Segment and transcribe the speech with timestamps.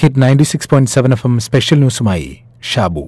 [0.00, 2.38] Hit ninety six point seven FM M special ന്യൂസുമായി
[2.72, 3.02] ഷാബു.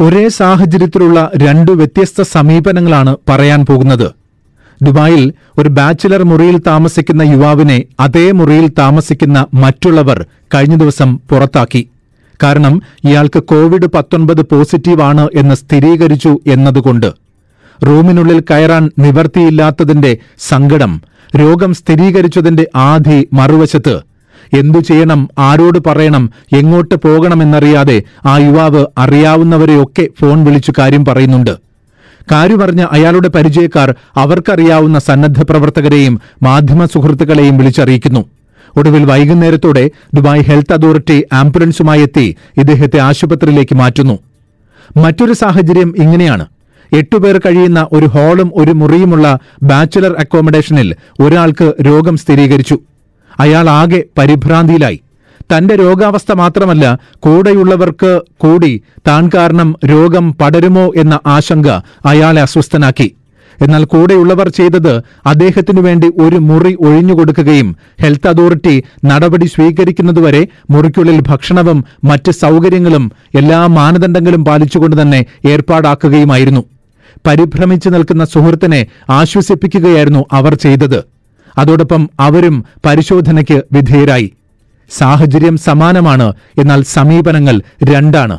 [0.00, 4.08] ഒരേ സാഹചര്യത്തിലുള്ള രണ്ട് വ്യത്യസ്ത സമീപനങ്ങളാണ് പറയാൻ പോകുന്നത്.
[4.82, 11.90] ദുബായിൽ ഒരു ബാച്ചിലർ മുറിയിൽ താമസിക്കുന്ന യുവാവിനെ അതേ മുറിയിൽ താമസിക്കുന്ന മറ്റുള്ളവർ കഴിഞ്ഞ ദിവസം പുറത്താക്കി.
[12.42, 17.27] കാരണം ഇയാൾക്ക് കോവിഡ് പത്തൊൻപത് പോസിറ്റീവാണ് എന്ന് സ്ഥിരീകരിച്ചു എന്നതുകൊണ്ട്.
[17.86, 21.02] റൂമിനുള്ളിൽ കയറാൻ നിവർത്തിയില്ലാത്തതിന്റെ സങ്കടം
[21.36, 24.00] രോഗം സ്ഥിരീകരിച്ചതിന്റെ ആധി മറുവശത്ത്.
[24.58, 31.56] എന്തു ചെയ്യണം ആരോട് പറയണം എങ്ങോട്ട് പോകണമെന്നറിയാതെ ആ യുവാവ് അറിയാവുന്നവരെയൊക്കെ ഫോൺ വിളിച്ചു കാര്യം പറയുന്നുണ്ട്.
[32.32, 38.24] കാര്യമറിഞ്ഞ അയാളുടെ പരിചയക്കാർ അവർക്കറിയാവുന്ന സന്നദ്ധ പ്രവർത്തകരെയും മാധ്യമ സുഹൃത്തുക്കളെയും വിളിച്ചറിയിക്കുന്നു.
[38.76, 44.18] ഒടുവിൽ വൈകുന്നേരത്തോടെ ദുബായ് ഹെൽത്ത് അതോറിറ്റി ആംബുലൻസുമായി എത്തി ഇദ്ദേഹത്തെ ആശുപത്രിയിലേക്ക് മാറ്റുന്നു.
[44.96, 46.46] മറ്റൊരു സാഹചര്യം ഇങ്ങനെയാണ്.
[46.92, 52.78] എട്ടുപേർ കഴിയുന്ന ഒരു ഹാളും ഒരു മുറിയുമുള്ള ബാച്ചുലർ അക്കോമഡേഷനിൽ ഒരാൾക്ക് രോഗം സ്ഥിരീകരിച്ചു.
[53.40, 55.00] അയാൾ ആകെ പരിഭ്രാന്തിയിലായി.
[55.52, 61.68] തന്റെ രോഗാവസ്ഥ മാത്രമല്ല കൂടെയുള്ളവർക്ക് കൂടി താൻ കാരണം രോഗം പടരുമോ എന്ന ആശങ്ക
[62.06, 63.14] അയാളെ അസ്വസ്ഥനാക്കി.
[63.62, 72.30] എന്നാൽ കൂടെയുള്ളവർ ചെയ്തത് അദ്ദേഹത്തിനു വേണ്ടി ഒരു മുറി ഒഴിഞ്ഞുകൊടുക്കുകയും ഹെൽത്ത് അതോറിറ്റി നടപടി സ്വീകരിക്കുന്നതുവരെ മുറിക്കുള്ളിൽ ഭക്ഷണവും മറ്റ്
[72.30, 76.77] സൗകര്യങ്ങളും എല്ലാ മാനദണ്ഡങ്ങളും പാലിച്ചുകൊണ്ട് തന്നെ ഏർപ്പാടാക്കുകയുമായിരുന്നു.
[77.26, 81.04] പരിഭ്രമിച്ചു നിൽക്കുന്ന സുഹൃത്തിനെ ആശ്വസിപ്പിക്കുകയായിരുന്നു അവർ ചെയ്തത്.
[81.58, 84.32] അതോടൊപ്പം അവരും പരിശോധനയ്ക്ക് വിധേയരായി.
[84.90, 88.38] സാഹചര്യം സമാനമാണ് എന്നാൽ സമീപനങ്ങൾ രണ്ടാണ്.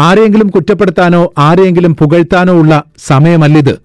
[0.00, 3.78] ആരെയെങ്കിലും കുറ്റപ്പെടുത്താനോ ആരെയെങ്കിലും പുകഴ്ത്താനോ ഉള്ള സമയമല്ലിത്.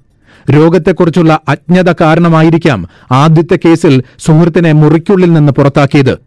[0.52, 6.18] രോഗത്തെക്കുറിച്ചുള്ള അജ്ഞത കാരണമായിരിക്കാം ആദ്യത്തെ കേസിൽ സുഹൃത്തിനെ മുറിക്കുള്ളിൽ നിന്ന് പുറത്താക്കിയത്.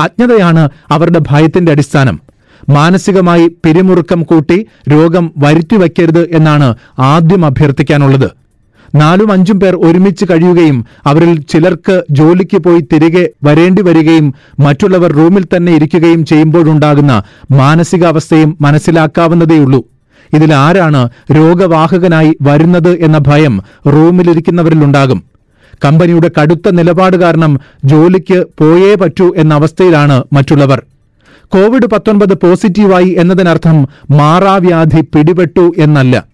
[0.00, 2.20] അജ്ഞതയാണ് അവരുടെ ഭയത്തിന്റെ അടിസ്ഥാനം.
[2.70, 8.30] മാനസികമായി പിരിമുറുക്കം കൂട്ടി രോഗം വരുത്തിവയ്ക്കരുത് എന്നാണ് ആദ്യം അഭ്യർത്ഥിക്കാനുള്ളത്.
[8.94, 15.74] നാലും അഞ്ചും പേർ ഒരുമിച്ച് കഴിയുകയും അവരിൽ ചിലർക്ക് ജോലിക്ക് പോയി തിരികെ വരേണ്ടി വരികയും മറ്റുള്ളവർ റൂമിൽ തന്നെ
[15.74, 19.84] ഇരിക്കുകയും ചെയ്യുമ്പോഴുണ്ടാകുന്ന മാനസികാവസ്ഥയും മനസ്സിലാക്കാവുന്നതേയുള്ളൂ.
[20.34, 25.22] ഇതിൽ ആരാണ് രോഗവാഹകനായി വരുന്നത് എന്ന ഭയം റൂമിലിരിക്കുന്നവരിലുണ്ടാകും.
[25.84, 30.82] കമ്പനിയുടെ കടുത്ത നിലപാട് കാരണം ജോലിക്ക് പോയേ പറ്റൂ എന്ന അവസ്ഥയിലാണ് മറ്റുള്ളവർ.
[31.54, 36.24] കോവിഡ് പത്തൊൻപത് പോസിറ്റീവായി എന്നതിനർത്ഥം മാറാവ്യാധി പിടിപെട്ടു എന്നല്ല.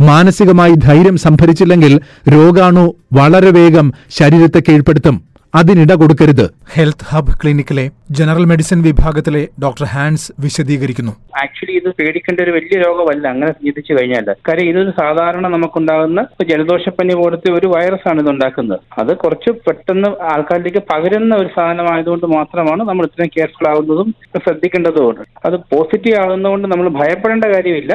[0.00, 5.23] മാനസികമായി ധൈര്യം സംഭരിച്ചില്ലെങ്കിൽ രോഗാണു വളരെ വേഗം ശരീരത്തെ കീഴ്പ്പെടുത്തും.
[5.58, 6.46] അതിനിട കൊടുക്കരുത്.
[6.74, 7.84] ഹെൽത്ത് ഹബ് ക്ലിനിക്കിലെ
[8.18, 11.12] ജനറൽ മെഡിസിൻ വിഭാഗത്തിലെ ഡോക്ടർ ഹാൻസ് വിശദീകരിക്കുന്നു.
[11.42, 13.24] ആക്ച്വലി ഇത് പേടിക്കേണ്ട ഒരു വലിയ രോഗമല്ല.
[13.34, 19.12] അങ്ങനെ ചിന്തിച്ചു കഴിഞ്ഞാൽ കാര്യം ഇതൊരു സാധാരണ നമുക്കുണ്ടാകുന്ന ജലദോഷപ്പനി പോലത്തെ ഒരു വൈറസ് ആണ് ഇത് ഉണ്ടാക്കുന്നത് അത്
[19.16, 24.10] കുറച്ച് പെട്ടെന്ന് ആൾക്കാരിലേക്ക് പകരുന്ന ഒരു സാധനമായതുകൊണ്ട് മാത്രമാണ് നമ്മൾ ഇത്രയും കെയർഫുൾ ആവുന്നതും
[24.44, 25.24] ശ്രദ്ധിക്കേണ്ടതുമാണ്.
[25.46, 27.92] അത് പോസിറ്റീവ് ആകുന്നതുകൊണ്ട് നമ്മൾ ഭയപ്പെടേണ്ട കാര്യമില്ല.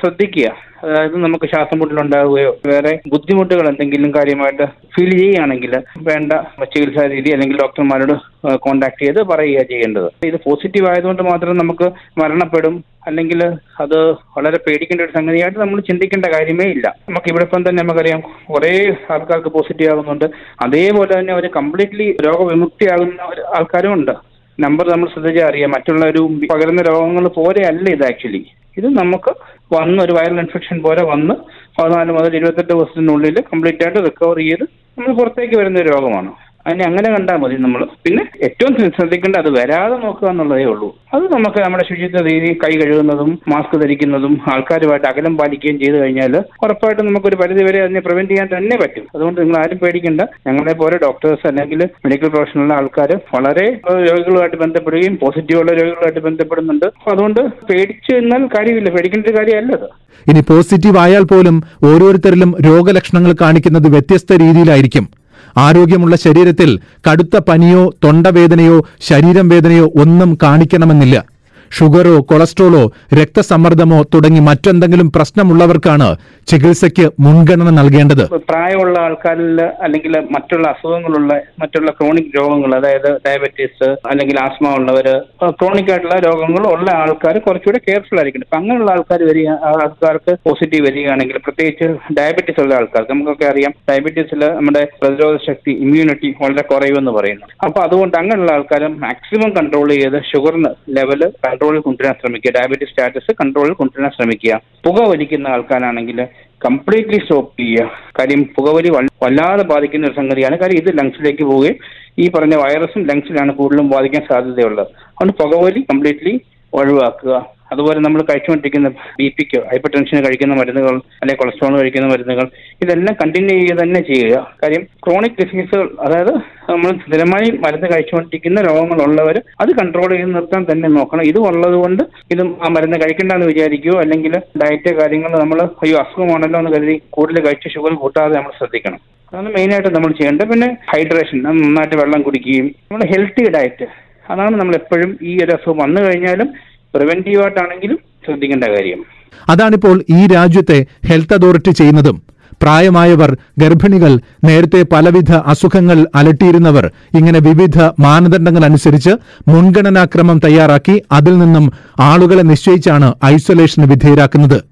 [0.00, 0.48] ശ്രദ്ധിക്കുക.
[0.84, 5.72] അതായത് നമുക്ക് ശ്വാസം മുട്ടലുണ്ടാവുകയോ വേറെ ബുദ്ധിമുട്ടുകൾ എന്തെങ്കിലും കാര്യമായിട്ട് ഫീൽ ചെയ്യുകയാണെങ്കിൽ
[6.08, 6.32] വേണ്ട
[6.64, 8.12] ചികിത്സാ രീതി അല്ലെങ്കിൽ ഡോക്ടർമാരോട്
[8.56, 10.08] കോൺടാക്ട് ചെയ്ത് പറയുക ചെയ്യേണ്ടത്.
[10.26, 11.88] ഇത് പോസിറ്റീവ് ആയതുകൊണ്ട് മാത്രം നമുക്ക്
[12.20, 12.84] മരണപ്പെടും.
[13.06, 13.40] അല്ലെങ്കിൽ
[13.80, 13.98] അത്
[14.36, 16.86] വളരെ പേടിക്കേണ്ട ഒരു സംഗതിയായിട്ട് നമ്മൾ ചിന്തിക്കേണ്ട കാര്യമേ ഇല്ല.
[17.08, 18.20] നമുക്ക് ഇവിടെ ഇപ്പം തന്നെ നമുക്കറിയാം
[18.52, 18.72] കുറേ
[19.10, 20.24] ആൾക്കാർക്ക് പോസിറ്റീവ് ആകുന്നുണ്ട്
[20.60, 24.14] അതേപോലെ തന്നെ അവർ കംപ്ലീറ്റ്ലി രോഗവിമുക്തിയാകുന്ന ഒരു ആൾക്കാരും ഉണ്ട്.
[24.60, 25.70] നമ്പർ നമ്മൾ ശ്രദ്ധിച്ചാൽ അറിയാം.
[25.70, 28.42] മറ്റുള്ള ഒരു പകരുന്ന രോഗങ്ങൾ പോലെയല്ല ഇത് ആക്ച്വലി
[28.76, 29.32] ഇത് നമുക്ക്
[29.70, 31.34] വന്ന് ഒരു വൈറൽ ഇൻഫെക്ഷൻ പോലെ വന്ന്
[31.78, 34.64] പതിനാല് മുതൽ ഇരുപത്തെട്ട് ദിവസത്തിനുള്ളിൽ കംപ്ലീറ്റ് ആയിട്ട് റിക്കവർ ചെയ്ത്
[34.98, 36.30] നമ്മൾ പുറത്തേക്ക് വരുന്ന രോഗമാണ്.
[36.66, 40.96] അതിനെ അങ്ങനെ കണ്ടാൽ മതി നമ്മൾ പിന്നെ ഏറ്റവും ശ്രദ്ധിക്കേണ്ട അത് വരാതെ നോക്കുക എന്നുള്ളതേ ഉള്ളൂ.
[41.14, 47.06] അത് നമുക്ക് നമ്മുടെ ശുചിത്വ രീതി കൈ കഴുകുന്നതും മാസ്ക് ധരിക്കുന്നതും ആൾക്കാരുമായിട്ട് അകലം പാലിക്കുകയും ചെയ്തു കഴിഞ്ഞാൽ ഉറപ്പായിട്ടും
[47.06, 49.06] നമുക്കൊരു പരിധിവരെ അതിനെ പ്രിവെന്റ് ചെയ്യാൻ തന്നെ പറ്റും.
[49.14, 50.20] അതുകൊണ്ട് നിങ്ങൾ ആരും പേടിക്കേണ്ട.
[50.46, 56.86] ഞങ്ങളെ പോലെ ഡോക്ടേഴ്സ് അല്ലെങ്കിൽ മെഡിക്കൽ പ്രൊഫഷണലുള്ള ആൾക്കാർ വളരെ രോഗികളുമായിട്ട് ബന്ധപ്പെടുകയും പോസിറ്റീവുള്ള രോഗികളുമായിട്ട് ബന്ധപ്പെടുന്നുണ്ട്.
[56.86, 58.90] അതുകൊണ്ട് പേടിച്ചു എന്നാൽ കാര്യമില്ല.
[58.90, 59.88] പേടിക്കേണ്ട ഒരു കാര്യമല്ല അത്.
[60.30, 65.23] ഇനി പോസിറ്റീവ് ആയാൽ പോലും ഓരോരുത്തരിലും രോഗലക്ഷണങ്ങൾ കാണിക്കുന്നത് വ്യത്യസ്ത രീതിയിലായിരിക്കും.
[65.56, 71.33] ആരോഗ്യമുള്ള ശരീരത്തിൽ കടുത്ത പനിയോ തൊണ്ടവേദനയോ ശരീരം വേദനയോ ഒന്നും കാണിക്കണമെന്നില്ല.
[71.76, 72.82] ഷുഗറോ കൊളസ്ട്രോളോ
[73.18, 76.08] രക്തസമ്മർദ്ദമോ തുടങ്ങി മറ്റെന്തെങ്കിലും പ്രശ്നമുള്ളവർക്കാണ്
[76.50, 78.22] ചികിത്സയ്ക്ക് മുൻഗണന നൽകേണ്ടത്.
[78.50, 81.30] പ്രായമുള്ള ആൾക്കാരിൽ അല്ലെങ്കിൽ മറ്റുള്ള അസുഖങ്ങളുള്ള
[81.62, 85.14] മറ്റുള്ള ക്രോണിക് രോഗങ്ങൾ അതായത് ഡയബറ്റീസ് അല്ലെങ്കിൽ ആസ്മ ഉള്ളവര്
[85.60, 88.46] ക്രോണിക് ആയിട്ടുള്ള രോഗങ്ങൾ ഉള്ള ആൾക്കാർ കുറച്ചുകൂടെ കെയർഫുൾ ആയിരിക്കണം.
[88.48, 91.88] അപ്പൊ അങ്ങനെയുള്ള ആൾക്കാർ വരിക ആൾക്കാർക്ക് പോസിറ്റീവ് വരികയാണെങ്കിൽ പ്രത്യേകിച്ച്
[92.18, 97.46] ഡയബറ്റീസ് ഉള്ള ആൾക്കാർക്ക് നമുക്കൊക്കെ അറിയാം ഡയബറ്റീസിൽ നമ്മുടെ പ്രതിരോധ ശക്തി ഇമ്മ്യൂണിറ്റി വളരെ കുറയുമെന്ന് പറയുന്നു.
[97.66, 101.22] അപ്പൊ അതുകൊണ്ട് അങ്ങനെയുള്ള ആൾക്കാർ മാക്സിമം കൺട്രോൾ ചെയ്ത് ഷുഗറിന് ലെവൽ
[101.64, 102.50] കൺട്രോളിൽ കൊണ്ടുവരാൻ ശ്രമിക്കുക.
[102.56, 104.60] ഡയബറ്റിക് സ്റ്റാറ്റസ് കൺട്രോളിൽ കൊണ്ടുവരാൻ ശ്രമിക്കുക.
[104.86, 106.18] പുകവലിക്കുന്ന ആൾക്കാരാണെങ്കിൽ
[106.64, 107.90] കംപ്ലീറ്റ്ലി സ്റ്റോപ്പ് ചെയ്യുക.
[108.18, 108.90] കാര്യം പുകവലി
[109.22, 110.58] വല്ലാതെ ബാധിക്കുന്ന ഒരു സംഗതിയാണ്.
[110.58, 111.76] കാര്യം ഇത് ലങ്സിലേക്ക് പോവുകയും
[112.18, 114.86] ഈ പറഞ്ഞ വൈറസും ലങ്സിലാണ് കൂടുതലും ബാധിക്കാൻ സാധ്യതയുള്ളത്.
[114.86, 116.40] അതുകൊണ്ട് പുകവലി കംപ്ലീറ്റ്ലി
[116.72, 117.53] ഒഴിവാക്കുക.
[117.72, 118.88] അതുപോലെ നമ്മൾ കഴിച്ചുകൊണ്ടിരിക്കുന്ന
[119.18, 122.46] ബി പിക്ക് ഹൈപ്പർ ടെൻഷന് കഴിക്കുന്ന മരുന്നുകൾ അല്ലെങ്കിൽ കൊളസ്ട്രോൾ കഴിക്കുന്ന മരുന്നുകൾ
[122.84, 124.34] ഇതെല്ലാം കണ്ടിന്യൂ ചെയ്യുക തന്നെ ചെയ്യുക.
[124.62, 126.32] കാര്യം ക്രോണിക് ഡിസീസുകൾ അതായത്
[126.70, 131.24] നമ്മൾ സ്ഥിരമായി മരുന്ന് കഴിച്ചുകൊണ്ടിരിക്കുന്ന രോഗങ്ങളുള്ളവർ അത് കൺട്രോൾ ചെയ്ത് നിർത്താൻ തന്നെ നോക്കണം.
[131.30, 132.02] ഇത് ഉള്ളത് കൊണ്ട്
[132.34, 137.74] ഇതും ആ മരുന്ന് കഴിക്കണ്ടെന്ന് വിചാരിക്കുകയോ അല്ലെങ്കിൽ ഡയറ്റ് കാര്യങ്ങൾ നമ്മൾ അയ്യോ അസുഖമാണല്ലോ എന്ന് കരുതി കൂടുതൽ കഴിച്ച
[137.74, 139.00] ഷുഗർ കൂട്ടാതെ നമ്മൾ ശ്രദ്ധിക്കണം.
[139.32, 140.48] അതാണ് മെയിനായിട്ട് നമ്മൾ ചെയ്യേണ്ടത്.
[140.52, 143.86] പിന്നെ ഹൈഡ്രേഷൻ നന്നായിട്ട് വെള്ളം കുടിക്കുകയും നമ്മൾ ഹെൽത്തി ഡയറ്റ്
[144.32, 146.48] അതാണ് നമ്മൾ എപ്പോഴും ഈ ഒരു അസുഖം വന്നു കഴിഞ്ഞാലും
[146.94, 149.04] പ്രിവെന്റീവ് ആയിട്ടാണെങ്കിലും ശ്രദ്ധിക്കേണ്ട കാര്യം.
[149.48, 152.22] അതാണിപ്പോൾ ഈ രാജ്യത്തെ ഹെൽത്ത് അതോറിറ്റി ചെയ്യുന്നതും.
[152.62, 159.10] പ്രായമായവർ ഗർഭിണികൾ നേരത്തെ പലവിധ അസുഖങ്ങൾ അലട്ടിയിരുന്നവർ ഇങ്ങനെ വിവിധ മാനദണ്ഡങ്ങൾ അനുസരിച്ച്
[159.48, 164.62] മുൻഗണനാക്രമം തയ്യാറാക്കി അതിൽ നിന്നും ആളുകളെ നിശ്ചയിച്ചാണ് ഐസൊലേഷന് വിധേയരാക്കുന്നത്.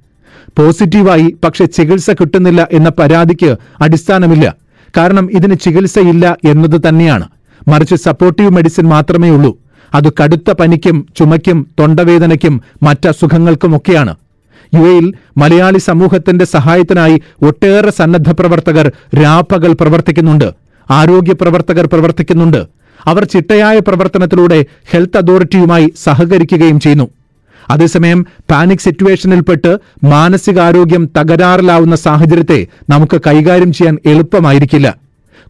[0.58, 4.56] പോസിറ്റീവായി പക്ഷെ ചികിത്സ കിട്ടുന്നില്ല എന്ന പരാതിക്ക് അടിസ്ഥാനമില്ല.
[4.96, 7.28] കാരണം ഇതിന് ചികിത്സയില്ല എന്നത് തന്നെയാണ്.
[7.68, 9.61] മറിച്ച് സപ്പോർട്ടീവ് മെഡിസിൻ മാത്രമേ ഉള്ളൂ
[9.94, 14.14] അത് കടുത്ത പനിക്കും ചുമയ്ക്കും തൊണ്ടവേദനയ്ക്കും മറ്റസുഖങ്ങൾക്കുമൊക്കെയാണ്
[14.74, 18.92] യു എയിൽ മലയാളി സമൂഹത്തിന്റെ സഹായത്തിനായി ഒട്ടേറെ സന്നദ്ധ പ്രവർത്തകർ
[19.22, 20.54] രാപ്പകൽ പ്രവർത്തിക്കുന്നുണ്ട്.
[20.90, 22.66] ആരോഗ്യ പ്രവർത്തകർ പ്രവർത്തിക്കുന്നുണ്ട്.
[23.04, 27.08] അവർ ചിട്ടയായ പ്രവർത്തനത്തിലൂടെ ഹെൽത്ത് അതോറിറ്റിയുമായി സഹകരിക്കുകയും ചെയ്യുന്നു.
[27.70, 34.96] അതേസമയം പാനിക് സിറ്റുവേഷനിൽപ്പെട്ട് മാനസികാരോഗ്യം തകരാറിലാവുന്ന സാഹചര്യത്തെ നമുക്ക് കൈകാര്യം ചെയ്യാൻ എളുപ്പമായിരിക്കില്ല.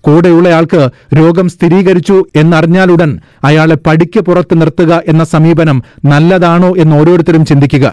[0.04, 7.87] കൂടെയുള്ളയാൾക്ക് രോഗം സ്ഥിരീകരിച്ചു എന്നറിഞ്ഞാലുടൻ അയാളെ പടിക്ക് പുറത്ത് നിർത്തുക എന്ന സമീപനം നല്ലതാണോ എന്ന് ഓരോരുത്തരും ചിന്തിക്കുക.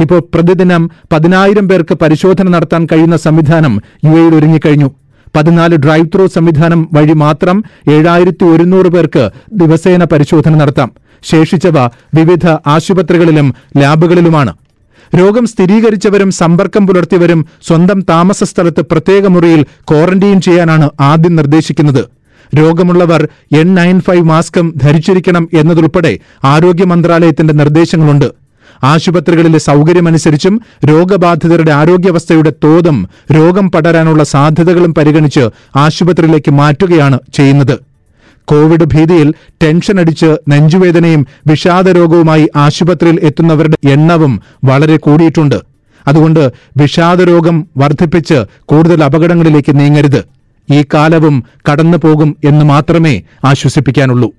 [0.00, 4.90] ഇപ്പോൾ പ്രതിദിനം പതിനായിരം പേർക്ക് പരിശോധന നടത്താൻ കഴിയുന്ന സംവിധാനം യു എയിൽ ഒരുങ്ങിക്കഴിഞ്ഞു.
[5.36, 10.90] പതിനാല് ഡ്രൈവ് ത്രൂ സംവിധാനം വഴി മാത്രം ഏഴായിരത്തി ഒരുന്നൂറ് പേർക്ക് ദിവസേന പരിശോധന നടത്താം.
[11.22, 14.54] ശേഷിച്ചവ വിവിധ ആശുപത്രികളിലും ലാബുകളിലുമാണ്.
[15.18, 22.04] രോഗം സ്ഥിരീകരിച്ചവരും സമ്പർക്കം പുലർത്തിയവരും സ്വന്തം താമസ സ്ഥലത്ത് പ്രത്യേക മുറിയിൽ ക്വാറന്റൈൻ ചെയ്യാനാണ് ആദ്യം നിർദ്ദേശിക്കുന്നത്.
[22.58, 23.28] രോഗമുള്ളവർ
[23.58, 28.30] എൻ നയൻ ഫൈവ് മാസ്കും ധരിച്ചിരിക്കണം എന്നതുൾപ്പെടെ ആരോഗ്യ മന്ത്രാലയത്തിന്റെ നിർദ്ദേശങ്ങളുണ്ട്.
[28.84, 37.89] ആശുപത്രികളിലെ സൗകര്യമനുസരിച്ചും രോഗബാധിതരുടെ ആരോഗ്യാവസ്ഥയുടെ തോതും രോഗം പടരാനുള്ള സാധ്യതകളും പരിഗണിച്ച് ആശുപത്രിയിലേക്ക് മാറ്റുകയാണ് ചെയ്യുന്നത്.
[38.50, 45.58] കോവിഡ് ഭീതിയിൽ ടെൻഷൻ അടിച്ച് നെഞ്ചുവേദനയും വിഷാദരോഗവുമായി ആശുപത്രിയിൽ എത്തുന്നവരുടെ എണ്ണവും വളരെ കൂടിയിട്ടുണ്ട്.
[46.08, 50.24] അതുകൊണ്ട് വിഷാദരോഗം വർദ്ധിപ്പിച്ച് കൂടുതൽ അപകടങ്ങളിലേക്ക് നീങ്ങരുത്.
[50.72, 54.34] ഈ കാലവും കടന്നുപോകും എന്ന് മാത്രമേ ആശ്വസിപ്പിക്കാനുള്ളൂ.